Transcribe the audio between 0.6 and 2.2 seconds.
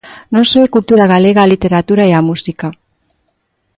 é cultura galega a literatura e